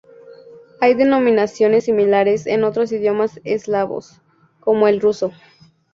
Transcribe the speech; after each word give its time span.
Hay 0.79 0.95
denominaciones 0.95 1.83
similares 1.85 2.47
en 2.47 2.63
otros 2.63 2.91
idiomas 2.91 3.39
eslavos, 3.43 4.19
como 4.59 4.87
el 4.87 4.99
ruso. 4.99 5.31